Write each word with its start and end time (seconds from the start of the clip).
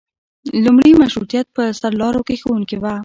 لومړي 0.65 0.91
مشروطیت 1.01 1.47
په 1.55 1.63
سرلارو 1.79 2.21
کې 2.27 2.35
ښوونکي 2.41 2.77
وو. 2.79 2.95